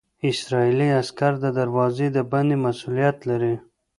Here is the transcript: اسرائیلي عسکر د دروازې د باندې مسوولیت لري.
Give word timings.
اسرائیلي 0.29 0.89
عسکر 1.01 1.33
د 1.43 1.45
دروازې 1.59 2.07
د 2.15 2.17
باندې 2.31 2.55
مسوولیت 2.65 3.17
لري. 3.29 3.55